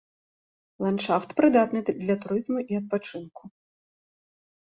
[0.83, 3.43] Ландшафт прыдатны для турызму і адпачынку.